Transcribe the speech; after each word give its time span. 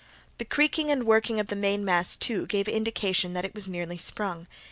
The 0.39 0.45
creaking 0.45 0.89
and 0.89 1.03
working 1.03 1.39
of 1.39 1.45
the 1.45 1.55
mainmast, 1.55 2.21
too, 2.23 2.47
gave 2.47 2.67
indication 2.67 3.33
that 3.33 3.45
it 3.45 3.53
was 3.53 3.67
nearly 3.67 3.99
sprung. 3.99 4.47